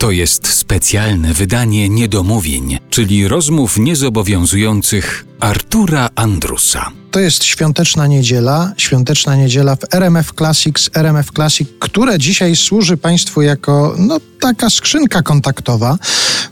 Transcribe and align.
To 0.00 0.10
jest 0.10 0.46
specjalne 0.46 1.34
wydanie 1.34 1.88
niedomówień, 1.88 2.78
czyli 2.90 3.28
rozmów 3.28 3.78
niezobowiązujących 3.78 5.24
Artura 5.40 6.08
Andrusa. 6.16 6.90
To 7.10 7.20
jest 7.20 7.44
świąteczna 7.44 8.06
niedziela, 8.06 8.72
świąteczna 8.76 9.36
niedziela 9.36 9.76
w 9.76 9.94
RMF 9.94 10.32
Classics, 10.32 10.90
RMF 10.94 11.30
Classic, 11.32 11.68
które 11.78 12.18
dzisiaj 12.18 12.56
służy 12.56 12.96
Państwu 12.96 13.42
jako 13.42 13.94
no, 13.98 14.20
taka 14.40 14.70
skrzynka 14.70 15.22
kontaktowa, 15.22 15.98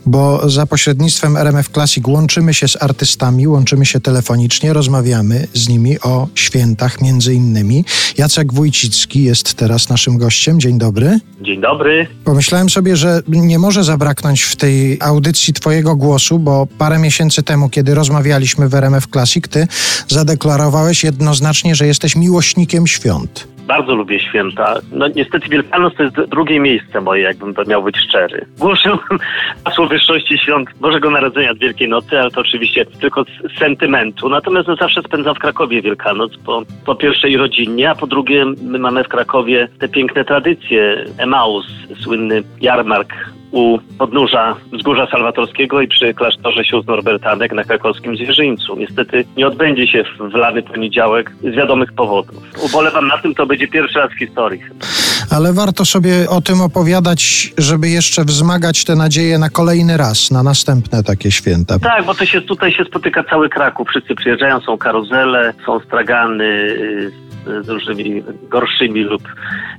bo 0.05 0.49
za 0.49 0.65
pośrednictwem 0.65 1.37
RMF 1.37 1.69
Classic 1.69 2.07
łączymy 2.07 2.53
się 2.53 2.67
z 2.67 2.83
artystami, 2.83 3.47
łączymy 3.47 3.85
się 3.85 3.99
telefonicznie, 3.99 4.73
rozmawiamy 4.73 5.47
z 5.53 5.69
nimi 5.69 5.99
o 5.99 6.27
świętach 6.35 7.01
między 7.01 7.33
innymi. 7.33 7.85
Jacek 8.17 8.53
Wójcicki 8.53 9.23
jest 9.23 9.53
teraz 9.53 9.89
naszym 9.89 10.17
gościem. 10.17 10.59
Dzień 10.59 10.77
dobry. 10.77 11.19
Dzień 11.41 11.61
dobry. 11.61 12.07
Pomyślałem 12.23 12.69
sobie, 12.69 12.95
że 12.95 13.21
nie 13.27 13.59
może 13.59 13.83
zabraknąć 13.83 14.41
w 14.41 14.55
tej 14.55 14.97
audycji 15.01 15.53
Twojego 15.53 15.95
głosu, 15.95 16.39
bo 16.39 16.67
parę 16.77 16.99
miesięcy 16.99 17.43
temu, 17.43 17.69
kiedy 17.69 17.95
rozmawialiśmy 17.95 18.69
w 18.69 18.73
RMF 18.79 19.07
Classic, 19.07 19.47
Ty 19.47 19.67
zadeklarowałeś 20.07 21.03
jednoznacznie, 21.03 21.75
że 21.75 21.87
jesteś 21.87 22.15
miłośnikiem 22.15 22.87
świąt. 22.87 23.47
Bardzo 23.69 23.95
lubię 23.95 24.19
święta. 24.19 24.79
No 24.91 25.07
niestety 25.07 25.49
Wielkanoc 25.49 25.93
to 25.95 26.03
jest 26.03 26.15
drugie 26.15 26.59
miejsce 26.59 27.01
moje, 27.01 27.23
jakbym 27.23 27.53
to 27.53 27.63
miał 27.65 27.83
być 27.83 27.97
szczery. 27.97 28.45
Głoszę 28.57 28.97
hasło 29.65 29.87
wyższości 29.87 30.37
świąt 30.37 30.69
Bożego 30.79 31.09
Narodzenia 31.09 31.53
z 31.53 31.57
Wielkiej 31.57 31.89
Nocy, 31.89 32.19
ale 32.19 32.31
to 32.31 32.41
oczywiście 32.41 32.85
tylko 32.85 33.23
z 33.23 33.59
sentymentu. 33.59 34.29
Natomiast 34.29 34.67
no, 34.67 34.75
zawsze 34.75 35.01
spędzam 35.01 35.35
w 35.35 35.39
Krakowie 35.39 35.81
Wielkanoc, 35.81 36.31
bo 36.37 36.63
po 36.85 36.95
pierwsze 36.95 37.29
i 37.29 37.37
rodzinnie, 37.37 37.89
a 37.89 37.95
po 37.95 38.07
drugie 38.07 38.45
my 38.61 38.79
mamy 38.79 39.03
w 39.03 39.07
Krakowie 39.07 39.67
te 39.79 39.87
piękne 39.87 40.25
tradycje. 40.25 41.05
Emaus, 41.17 41.65
słynny 42.03 42.43
jarmark 42.61 43.13
u 43.51 43.79
podnóża 43.97 44.55
Wzgórza 44.73 45.07
Salwatorskiego 45.11 45.81
i 45.81 45.87
przy 45.87 46.13
klasztorze 46.13 46.63
sióstr 46.63 46.89
Norbertanek 46.89 47.53
na 47.53 47.63
krakowskim 47.63 48.15
Zwierzyńcu. 48.15 48.75
Niestety 48.75 49.25
nie 49.37 49.47
odbędzie 49.47 49.87
się 49.87 50.03
w 50.31 50.33
lany 50.33 50.63
poniedziałek 50.63 51.31
z 51.41 51.55
wiadomych 51.55 51.93
powodów. 51.93 52.43
Ubolewam 52.65 53.07
na 53.07 53.17
tym, 53.17 53.35
to 53.35 53.45
będzie 53.45 53.67
pierwszy 53.67 53.99
raz 53.99 54.11
w 54.11 54.19
historii. 54.19 54.61
Ale 55.31 55.53
warto 55.53 55.85
sobie 55.85 56.29
o 56.29 56.41
tym 56.41 56.61
opowiadać, 56.61 57.53
żeby 57.57 57.89
jeszcze 57.89 58.25
wzmagać 58.25 58.83
te 58.83 58.95
nadzieje 58.95 59.39
na 59.39 59.49
kolejny 59.49 59.97
raz, 59.97 60.31
na 60.31 60.43
następne 60.43 61.03
takie 61.03 61.31
święta. 61.31 61.79
Tak, 61.79 62.05
bo 62.05 62.15
to 62.15 62.25
się 62.25 62.41
tutaj 62.41 62.71
się 62.73 62.85
spotyka 62.85 63.23
cały 63.23 63.49
Kraków. 63.49 63.87
Wszyscy 63.89 64.15
przyjeżdżają, 64.15 64.59
są 64.59 64.77
karuzele, 64.77 65.53
są 65.65 65.79
stragany 65.79 66.43
y, 66.43 67.11
z 67.45 67.69
różnymi 67.69 68.23
gorszymi 68.49 69.01
lub 69.01 69.23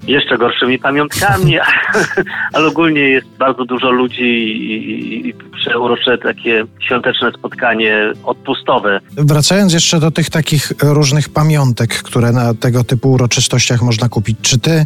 jeszcze 0.06 0.38
gorszymi 0.38 0.78
pamiątkami, 0.78 1.58
ale 2.54 2.66
ogólnie 2.66 3.00
jest 3.00 3.26
bardzo 3.38 3.64
dużo 3.64 3.90
ludzi 3.90 4.22
i, 4.22 5.28
i 5.28 5.34
przeurocze 5.60 6.18
takie 6.18 6.64
świąteczne 6.80 7.32
spotkanie 7.38 8.12
odpustowe. 8.24 9.00
Wracając 9.12 9.72
jeszcze 9.72 10.00
do 10.00 10.10
tych 10.10 10.30
takich 10.30 10.72
różnych 10.82 11.28
pamiątek, 11.28 12.02
które 12.02 12.32
na 12.32 12.54
tego 12.54 12.84
typu 12.84 13.12
uroczystościach 13.12 13.82
można 13.82 14.08
kupić. 14.08 14.36
Czy 14.42 14.58
ty 14.58 14.84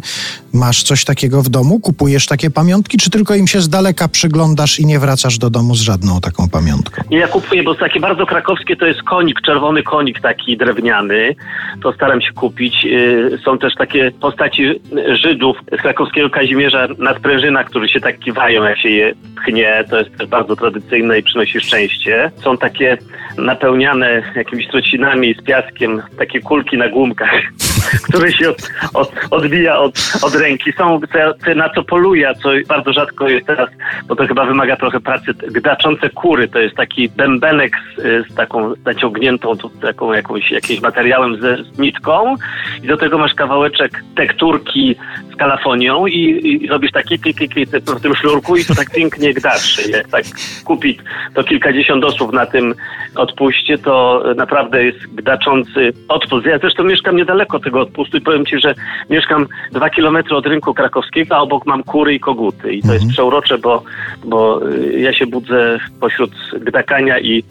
masz 0.53 0.83
coś 0.83 1.05
takiego 1.05 1.43
w 1.43 1.49
domu? 1.49 1.79
Kupujesz 1.79 2.25
takie 2.25 2.49
pamiątki, 2.49 2.97
czy 2.97 3.09
tylko 3.09 3.35
im 3.35 3.47
się 3.47 3.61
z 3.61 3.69
daleka 3.69 4.07
przyglądasz 4.07 4.79
i 4.79 4.85
nie 4.85 4.99
wracasz 4.99 5.37
do 5.37 5.49
domu 5.49 5.75
z 5.75 5.81
żadną 5.81 6.21
taką 6.21 6.49
pamiątką? 6.49 7.01
Ja 7.09 7.27
kupuję, 7.27 7.63
bo 7.63 7.75
takie 7.75 7.99
bardzo 7.99 8.25
krakowskie 8.25 8.75
to 8.75 8.85
jest 8.85 9.03
konik, 9.03 9.41
czerwony 9.41 9.83
konik 9.83 10.21
taki 10.21 10.57
drewniany. 10.57 11.35
To 11.83 11.93
staram 11.93 12.21
się 12.21 12.31
kupić. 12.31 12.64
Y, 12.85 13.37
są 13.45 13.57
też 13.57 13.75
takie 13.75 14.11
postaci 14.11 14.81
Żydów 15.09 15.57
z 15.79 15.81
krakowskiego 15.81 16.29
Kazimierza 16.29 16.87
na 16.97 17.13
sprężynach, 17.13 17.65
którzy 17.65 17.87
się 17.87 17.99
tak 17.99 18.19
kiwają, 18.19 18.63
jak 18.63 18.79
się 18.79 18.89
je 18.89 19.13
pchnie. 19.35 19.83
To 19.89 19.99
jest 19.99 20.17
też 20.17 20.27
bardzo 20.27 20.55
tradycyjne 20.55 21.19
i 21.19 21.23
przynosi 21.23 21.59
szczęście. 21.59 22.31
Są 22.35 22.57
takie 22.57 22.97
napełniane 23.37 24.23
jakimiś 24.35 24.67
trocinami 24.67 25.33
z 25.33 25.43
piaskiem, 25.43 26.01
takie 26.17 26.39
kulki 26.39 26.77
na 26.77 26.89
głumkach, 26.89 27.41
które 28.09 28.31
się 28.31 28.49
od, 28.49 28.69
od, 28.93 29.11
odbija 29.31 29.77
od, 29.77 29.99
od 30.21 30.35
ręki. 30.35 30.73
Są 30.77 30.99
te, 31.45 31.55
na 31.55 31.69
co 31.69 31.83
poluje, 31.83 32.33
co 32.43 32.49
bardzo 32.67 32.93
rzadko 32.93 33.29
jest 33.29 33.47
teraz, 33.47 33.69
bo 34.07 34.15
to 34.15 34.27
chyba 34.27 34.45
wymaga 34.45 34.75
trochę 34.75 34.99
pracy, 34.99 35.33
gdaczące 35.33 36.09
kury. 36.09 36.47
To 36.47 36.59
jest 36.59 36.75
taki 36.75 37.09
bębenek 37.09 37.73
z, 37.97 38.27
z 38.31 38.35
taką 38.35 38.73
naciągniętą 38.85 39.53
taką 39.81 40.13
jakąś, 40.13 40.51
jakimś 40.51 40.81
materiałem 40.81 41.35
z, 41.35 41.67
z 41.67 41.79
nitką 41.79 42.35
i 42.83 42.87
do 42.87 42.97
tego 42.97 43.17
masz 43.17 43.33
kawałeczek 43.33 44.03
tekturki 44.15 44.95
z 45.33 45.35
kalafonią 45.35 46.07
i, 46.07 46.47
i 46.63 46.67
robisz 46.67 46.91
takie 46.91 47.17
klik, 47.17 47.37
klik, 47.37 47.69
w 47.69 48.01
tym 48.01 48.15
sznurku 48.15 48.57
i 48.57 48.65
to 48.65 48.75
tak 48.75 48.91
pięknie 48.91 49.33
gdaczy. 49.33 49.91
Jak 49.91 50.07
tak 50.07 50.23
kupi 50.65 50.97
to 51.33 51.43
kilkadziesiąt 51.43 52.03
osób 52.03 52.33
na 52.33 52.45
tym 52.45 52.75
odpuście, 53.25 53.77
to 53.77 54.23
naprawdę 54.35 54.83
jest 54.83 55.15
gdaczący 55.15 55.93
odpust. 56.07 56.45
Ja 56.45 56.57
zresztą 56.57 56.83
mieszkam 56.83 57.15
niedaleko 57.15 57.59
tego 57.59 57.81
odpustu 57.81 58.17
i 58.17 58.21
powiem 58.21 58.45
Ci, 58.45 58.59
że 58.59 58.75
mieszkam 59.09 59.47
dwa 59.71 59.89
kilometry 59.89 60.35
od 60.35 60.45
rynku 60.45 60.73
krakowskiego, 60.73 61.35
a 61.35 61.39
obok 61.39 61.65
mam 61.65 61.83
kury 61.83 62.13
i 62.13 62.19
koguty. 62.19 62.73
I 62.73 62.81
to 62.81 62.93
jest 62.93 63.03
mhm. 63.03 63.09
przeurocze, 63.11 63.57
bo, 63.57 63.83
bo 64.25 64.69
y, 64.71 64.99
ja 64.99 65.13
się 65.13 65.27
budzę 65.27 65.79
pośród 65.99 66.31
gdakania 66.61 67.19
i 67.19 67.43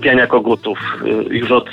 piania 0.00 0.26
kogutów 0.26 0.78
y, 1.30 1.36
już 1.36 1.50
od 1.50 1.70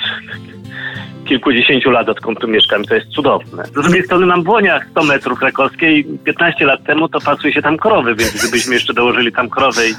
kilkudziesięciu 1.28 1.90
lat, 1.90 2.08
odkąd 2.08 2.40
tu 2.40 2.48
mieszkam. 2.48 2.84
To 2.84 2.94
jest 2.94 3.08
cudowne. 3.08 3.64
Z 3.64 3.70
drugiej 3.70 4.04
strony 4.04 4.26
mam 4.26 4.42
Błoniach 4.42 4.86
100 4.90 5.04
metrów 5.04 5.38
krakowskiej. 5.38 6.04
15 6.24 6.64
lat 6.64 6.84
temu 6.84 7.08
to 7.08 7.20
pasuje 7.20 7.52
się 7.52 7.62
tam 7.62 7.76
krowy, 7.76 8.14
więc 8.14 8.32
gdybyśmy 8.32 8.74
jeszcze 8.74 8.94
dołożyli 8.94 9.32
tam 9.32 9.50
krowę 9.50 9.88
i, 9.88 9.94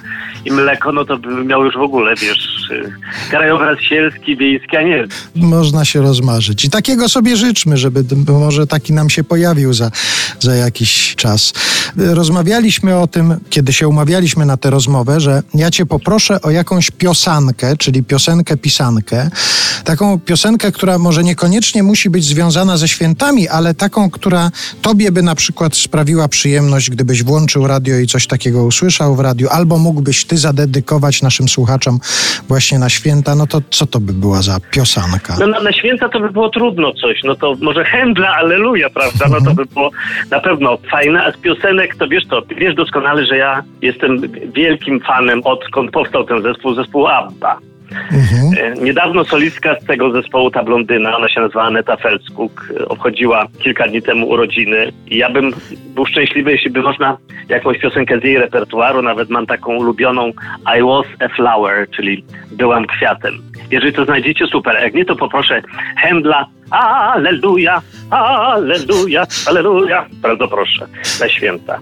i 0.46 0.52
mleko, 0.52 0.92
no 0.92 1.06
to 1.06 1.18
by 1.18 1.46
miał 1.46 1.66
już 1.66 1.76
w 1.76 1.82
ogóle, 1.82 2.16
wiesz, 2.16 2.70
y, 2.72 2.94
krajobraz 3.30 3.80
sielski, 3.82 4.38
wiejski, 4.38 4.78
a 4.78 4.82
nie. 4.82 5.08
Można 5.36 5.86
się 5.86 6.02
rozmarzyć. 6.02 6.66
I 6.66 6.70
takiego 6.70 7.10
sobie 7.10 7.38
życzmy, 7.38 7.78
żeby 7.78 8.04
może 8.28 8.68
taki 8.68 8.94
nam 8.94 9.10
się 9.10 9.24
pojawił 9.24 9.74
za, 9.74 9.92
za 10.40 10.56
jakiś 10.56 11.16
czas. 11.16 11.54
Rozmawialiśmy 11.98 12.98
o 12.98 13.08
tym, 13.08 13.36
kiedy 13.50 13.74
się 13.74 13.88
umawialiśmy 13.88 14.46
na 14.46 14.58
tę 14.58 14.70
rozmowę, 14.70 15.20
że 15.20 15.44
ja 15.54 15.72
cię 15.72 15.86
poproszę 15.86 16.42
o 16.42 16.52
jakąś 16.52 16.92
piosankę, 16.92 17.78
czyli 17.78 18.04
piosenkę 18.04 18.58
pisankę. 18.58 19.30
Taką 19.84 20.20
piosenkę, 20.20 20.72
która 20.72 20.98
może 20.98 21.19
może 21.20 21.28
niekoniecznie 21.28 21.84
musi 21.84 22.10
być 22.10 22.24
związana 22.24 22.78
ze 22.78 22.88
świętami, 22.88 23.48
ale 23.48 23.74
taką, 23.74 24.10
która 24.10 24.52
tobie 24.82 25.12
by 25.12 25.22
na 25.22 25.36
przykład 25.36 25.76
sprawiła 25.76 26.28
przyjemność, 26.28 26.90
gdybyś 26.90 27.24
włączył 27.24 27.68
radio 27.68 28.00
i 28.00 28.08
coś 28.08 28.28
takiego 28.28 28.66
usłyszał 28.66 29.16
w 29.16 29.20
radiu, 29.20 29.48
albo 29.52 29.78
mógłbyś 29.78 30.26
ty 30.26 30.38
zadedykować 30.38 31.22
naszym 31.22 31.50
słuchaczom 31.50 32.00
właśnie 32.48 32.80
na 32.80 32.90
święta, 32.90 33.36
no 33.36 33.48
to 33.48 33.62
co 33.70 33.86
to 33.86 34.00
by 34.00 34.14
była 34.14 34.42
za 34.42 34.60
piosanka? 34.72 35.36
No 35.40 35.48
na, 35.48 35.60
na 35.60 35.72
święta 35.74 36.10
to 36.10 36.20
by 36.20 36.30
było 36.30 36.50
trudno 36.50 36.94
coś, 36.94 37.24
no 37.24 37.36
to 37.36 37.56
może 37.62 37.84
Händla, 37.84 38.28
Aleluja, 38.38 38.90
prawda? 38.90 39.26
No 39.30 39.42
to 39.42 39.54
by 39.56 39.66
było 39.66 39.92
na 40.32 40.40
pewno 40.40 40.78
fajne, 40.92 41.26
a 41.26 41.32
z 41.32 41.38
piosenek 41.38 41.96
to 41.96 42.08
wiesz 42.08 42.28
to, 42.28 42.42
wiesz 42.58 42.76
doskonale, 42.76 43.26
że 43.26 43.38
ja 43.38 43.64
jestem 43.82 44.22
wielkim 44.56 45.00
fanem 45.00 45.42
odkąd 45.44 45.92
powstał 45.92 46.24
ten 46.24 46.42
zespół, 46.42 46.76
zespół 46.76 47.08
ABBA. 47.08 47.60
Mhm. 47.92 48.54
E, 48.58 48.82
niedawno 48.82 49.26
solistka 49.26 49.76
z 49.80 49.86
tego 49.86 50.12
zespołu, 50.12 50.52
ta 50.52 50.64
blondyna, 50.64 51.18
ona 51.18 51.30
się 51.30 51.42
nazywa 51.42 51.64
Aneta 51.64 51.98
Felskuk, 51.98 52.72
e, 52.80 52.88
obchodziła 52.88 53.46
kilka 53.60 53.88
dni 53.88 54.02
temu 54.02 54.30
urodziny 54.30 54.92
i 55.08 55.18
ja 55.18 55.30
bym 55.30 55.52
był 55.96 56.06
szczęśliwy, 56.06 56.52
jeśli 56.52 56.70
by 56.70 56.82
można 56.82 57.18
jakąś 57.50 57.80
piosenkę 57.80 58.20
z 58.20 58.24
jej 58.24 58.38
repertuaru, 58.38 59.02
nawet 59.02 59.30
mam 59.30 59.46
taką 59.46 59.76
ulubioną 59.76 60.32
I 60.80 60.84
was 60.84 61.06
a 61.20 61.36
flower, 61.36 61.90
czyli 61.96 62.24
byłam 62.52 62.86
kwiatem. 62.86 63.34
Jeżeli 63.72 63.94
to 63.94 64.06
znajdziecie, 64.06 64.48
super. 64.48 64.82
Jak 64.82 64.94
nie, 64.94 65.06
to 65.06 65.16
poproszę 65.16 65.62
Händla 66.04 66.46
Alleluja, 66.72 67.82
Alleluja, 68.10 69.26
Alleluja. 69.48 70.06
Bardzo 70.22 70.48
proszę, 70.48 70.88
na 71.20 71.30
święta. 71.30 71.80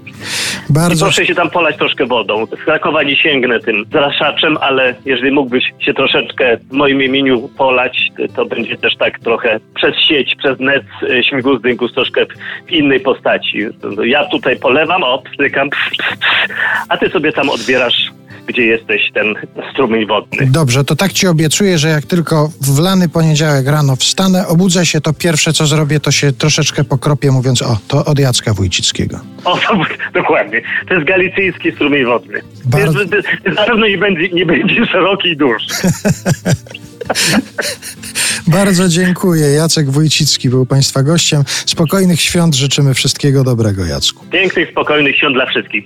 I 0.70 0.74
Bardzo 0.74 1.06
proszę 1.06 1.26
się 1.26 1.36
tam 1.36 1.50
polać 1.50 1.78
troszkę 1.78 2.06
wodą. 2.06 2.46
Z 2.46 2.66
Krakowa 2.66 3.04
nie 3.04 3.16
sięgnę 3.16 3.60
tym 3.60 3.86
zraszaczem, 3.92 4.58
ale 4.62 4.96
jeżeli 5.06 5.32
mógłbyś 5.32 5.64
się 5.80 5.94
troszeczkę 5.94 6.58
w 6.58 6.72
moim 6.72 7.04
imieniu 7.04 7.50
polać, 7.58 8.12
to 8.36 8.46
będzie 8.46 8.78
też 8.78 8.96
tak 8.96 9.20
trochę 9.20 9.60
przez 9.76 9.96
sieć, 9.96 10.36
przez 10.36 10.60
net 10.60 10.84
e, 11.10 11.24
śmigus 11.24 11.62
dynkus 11.62 11.94
troszkę 11.94 12.26
w 12.68 12.72
innej 12.72 13.00
postaci. 13.00 13.66
Ja 14.06 14.26
tutaj 14.26 14.60
polewam, 14.60 15.04
o, 15.04 15.22
pstrykam, 15.32 15.70
a 16.90 16.98
ty 16.98 17.10
sobie 17.10 17.32
tam 17.32 17.50
odbierasz, 17.50 18.12
gdzie 18.46 18.66
jesteś, 18.66 19.02
ten 19.14 19.34
strumień 19.74 20.06
wodny. 20.08 20.48
Dobrze, 20.52 20.84
to 20.84 20.96
tak 20.96 21.14
ci 21.14 21.28
obiecuję, 21.28 21.78
że 21.78 21.90
jak 21.90 22.06
tylko 22.06 22.52
w 22.62 22.80
lany 22.80 23.10
poniedziałek 23.10 23.68
rano 23.68 23.96
wstanę, 23.96 24.48
obudzę 24.48 24.86
się, 24.86 25.02
to 25.02 25.14
pierwsze 25.14 25.54
co 25.54 25.66
zrobię, 25.66 26.00
to 26.00 26.12
się 26.12 26.32
troszeczkę 26.32 26.84
pokropię, 26.84 27.32
mówiąc, 27.32 27.62
o, 27.62 27.78
to 27.88 28.06
od 28.06 28.20
Jacka 28.20 28.54
Wójcickiego. 28.54 29.20
O, 29.46 29.58
to, 29.68 29.80
dokładnie. 30.14 30.62
To 30.88 30.94
jest 30.94 31.08
galicyjski 31.08 31.72
strumień 31.72 32.06
wodny. 32.06 32.42
Bardzo- 32.66 33.00
jest- 33.02 33.12
Na 33.56 33.64
pewno 33.66 33.88
nie 33.88 33.98
będzie, 33.98 34.30
nie 34.30 34.46
będzie 34.46 34.86
szeroki 34.92 35.30
i 35.30 35.38
dłuższy. 35.38 35.74
Bardzo 38.48 38.88
dziękuję. 38.90 39.48
Jacek 39.48 39.90
Wójcicki 39.92 40.50
był 40.50 40.66
Państwa 40.66 41.04
gościem. 41.04 41.44
Spokojnych 41.66 42.22
świąt 42.22 42.56
życzymy 42.56 42.94
wszystkiego 42.94 43.44
dobrego, 43.44 43.86
Jacku. 43.86 44.26
Pięknych, 44.32 44.70
spokojnych 44.72 45.18
świąt 45.18 45.36
dla 45.36 45.46
wszystkich. 45.46 45.84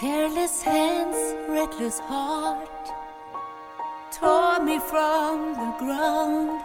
Careless 0.00 0.62
hands, 0.62 1.34
reckless 1.46 1.98
heart 1.98 2.86
tore 4.10 4.64
me 4.64 4.78
from 4.78 5.52
the 5.52 5.74
ground. 5.78 6.62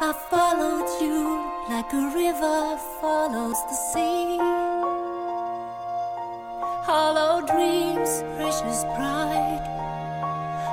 I 0.00 0.12
followed 0.30 0.86
you 1.02 1.42
like 1.68 1.92
a 1.92 2.12
river 2.14 2.78
follows 3.00 3.58
the 3.70 3.78
sea. 3.90 4.38
Hollow 6.86 7.44
dreams, 7.44 8.22
precious 8.36 8.84
pride, 8.94 9.64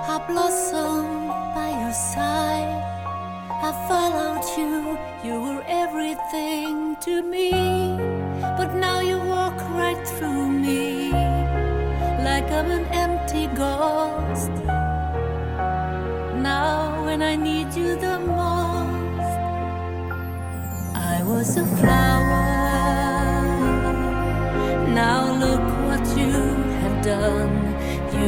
I 0.07 0.23
blossomed 0.27 1.29
by 1.55 1.69
your 1.81 1.93
side. 1.93 2.77
I 3.67 3.71
followed 3.89 4.45
you, 4.55 4.99
you 5.27 5.41
were 5.41 5.63
everything 5.65 6.95
to 6.97 7.23
me. 7.23 7.49
But 8.55 8.75
now 8.75 8.99
you 8.99 9.17
walk 9.17 9.59
right 9.71 10.07
through 10.07 10.30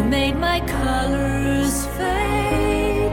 made 0.09 0.35
my 0.35 0.59
colors 0.61 1.85
fade 1.97 3.11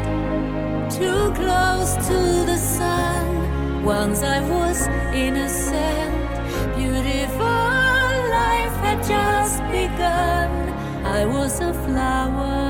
too 0.90 1.32
close 1.34 1.94
to 2.08 2.44
the 2.46 2.56
sun. 2.56 3.84
Once 3.84 4.22
I 4.22 4.40
was 4.40 4.88
innocent, 5.14 6.31
beautiful 6.76 7.44
life 8.38 8.75
had 8.84 8.98
just 9.06 9.62
begun. 9.70 10.50
I 11.04 11.25
was 11.25 11.60
a 11.60 11.72
flower. 11.72 12.60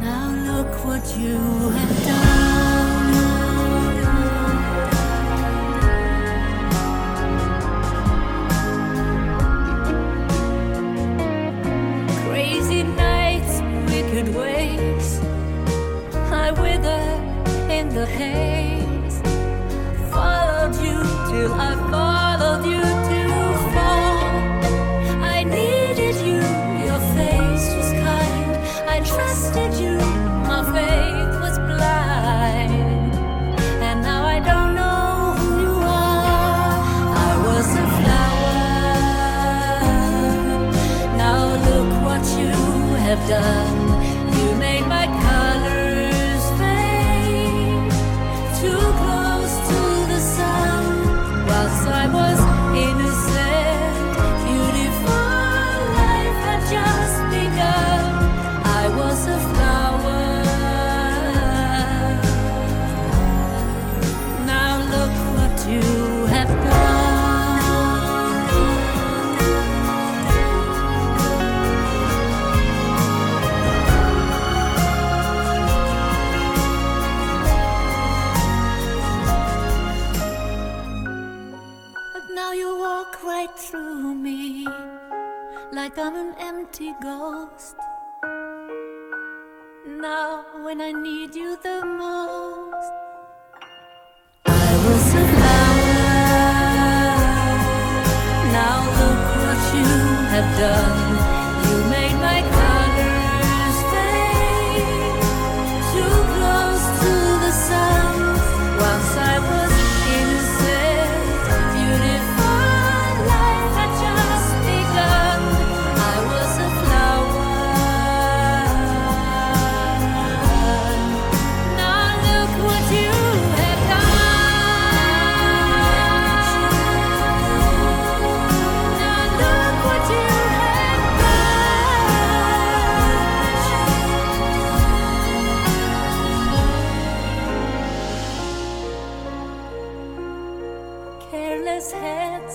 Now 0.00 0.28
look 0.48 0.84
what 0.84 1.04
you 1.18 1.38
have 1.70 2.04
done. 2.04 2.25
The 17.96 18.04
haze. 18.04 19.18
Followed 20.12 20.76
you 20.84 20.98
till 21.30 21.52
I 21.68 21.72
followed 21.92 22.64
you 22.72 22.82
to 23.10 23.20
fall. 23.72 24.18
I 25.36 25.38
needed 25.44 26.16
you, 26.26 26.40
your 26.86 27.00
face 27.16 27.66
was 27.76 27.90
kind. 28.06 28.52
I 28.94 28.96
trusted 29.12 29.72
you, 29.82 29.96
my 30.50 30.60
faith 30.74 31.34
was 31.44 31.56
blind. 31.70 33.14
And 33.88 34.02
now 34.02 34.22
I 34.26 34.40
don't 34.50 34.74
know 34.74 35.34
who 35.38 35.48
you 35.64 35.74
are. 36.04 36.76
I 37.28 37.32
was 37.46 37.68
a 37.84 37.86
flower. 37.96 38.60
Now 41.24 41.42
look 41.68 41.90
what 42.06 42.24
you 42.40 42.52
have 43.06 43.22
done. 43.26 43.75
Empty 86.86 87.02
ghost. 87.02 87.76
Now, 89.86 90.44
when 90.62 90.80
I 90.80 90.92
need 90.92 91.34
you 91.34 91.56
the 91.62 91.84
most, 91.84 92.65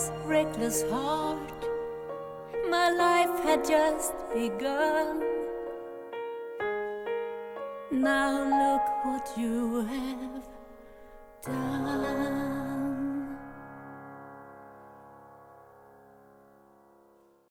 hands, 0.01 0.11
reckless 0.25 0.83
heart. 0.89 1.39
My 2.69 2.89
life 2.89 3.43
had 3.43 3.65
just 3.65 4.13
begun. 4.33 5.23
Now 7.91 8.31
look 8.61 9.05
what 9.05 9.37
you 9.37 9.85
have 9.85 10.47
done. 11.43 12.80